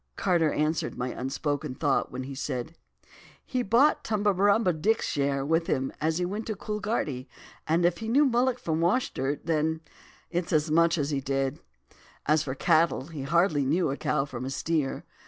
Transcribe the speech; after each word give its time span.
"Carter 0.15 0.51
answered 0.51 0.97
my 0.97 1.09
unspoken 1.09 1.75
thought 1.75 2.11
when 2.11 2.23
he 2.23 2.33
said, 2.33 2.73
'He 3.45 3.61
bought 3.61 4.03
Tumberumba 4.03 4.73
Dick's 4.81 5.07
share, 5.07 5.45
him 5.45 5.93
as 6.01 6.19
went 6.19 6.47
to 6.47 6.55
Coolgardie, 6.55 7.27
and 7.67 7.85
if 7.85 7.99
he 7.99 8.07
knew 8.07 8.25
mullock 8.25 8.57
from 8.57 8.81
wash 8.81 9.13
dirt, 9.13 9.45
then, 9.45 9.81
it's 10.31 10.51
as 10.51 10.71
much 10.71 10.97
as 10.97 11.11
he 11.11 11.21
did. 11.21 11.59
As 12.25 12.41
for 12.41 12.55
cattle, 12.55 13.09
he 13.09 13.21
hardly 13.21 13.63
knew 13.63 13.91
a 13.91 13.95
cow 13.95 14.25
from 14.25 14.43
a 14.43 14.49
steer. 14.49 15.03